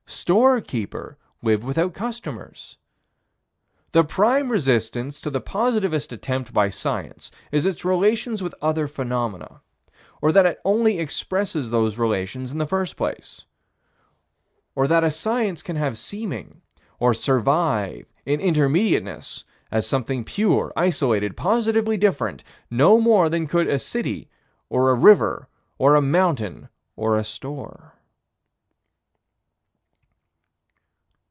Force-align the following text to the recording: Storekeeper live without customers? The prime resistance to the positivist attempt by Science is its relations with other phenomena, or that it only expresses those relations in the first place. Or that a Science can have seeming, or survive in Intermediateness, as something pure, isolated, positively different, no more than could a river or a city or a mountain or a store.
Storekeeper 0.31 1.17
live 1.41 1.63
without 1.63 1.93
customers? 1.95 2.77
The 3.93 4.03
prime 4.03 4.49
resistance 4.49 5.19
to 5.21 5.29
the 5.31 5.41
positivist 5.41 6.11
attempt 6.13 6.53
by 6.53 6.69
Science 6.69 7.31
is 7.51 7.65
its 7.65 7.83
relations 7.83 8.43
with 8.43 8.53
other 8.61 8.87
phenomena, 8.87 9.61
or 10.21 10.31
that 10.33 10.45
it 10.45 10.59
only 10.63 10.99
expresses 10.99 11.69
those 11.71 11.97
relations 11.97 12.51
in 12.51 12.57
the 12.59 12.67
first 12.67 12.97
place. 12.97 13.45
Or 14.75 14.85
that 14.87 15.03
a 15.03 15.09
Science 15.09 15.63
can 15.63 15.75
have 15.77 15.97
seeming, 15.97 16.61
or 16.99 17.13
survive 17.15 18.05
in 18.25 18.39
Intermediateness, 18.41 19.43
as 19.71 19.87
something 19.87 20.23
pure, 20.25 20.71
isolated, 20.77 21.35
positively 21.37 21.97
different, 21.97 22.43
no 22.69 22.99
more 23.01 23.27
than 23.27 23.47
could 23.47 23.67
a 23.67 23.71
river 23.71 23.71
or 23.71 23.75
a 23.75 23.79
city 23.79 24.29
or 24.69 25.95
a 25.95 26.01
mountain 26.01 26.67
or 26.95 27.17
a 27.17 27.23
store. 27.23 27.93